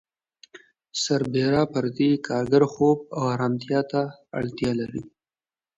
سربېره 1.03 1.63
پر 1.73 1.85
دې 1.97 2.09
کارګر 2.27 2.63
خوب 2.73 2.99
او 3.15 3.21
آرامتیا 3.33 3.81
ته 3.91 4.01
اړتیا 4.39 4.71
لري 4.79 5.03